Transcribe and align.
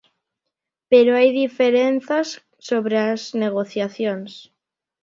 Pero 0.91 1.09
hai 1.17 1.29
diferenzas 1.43 2.27
sobre 2.67 2.95
as 3.11 3.21
negociacións. 3.43 4.31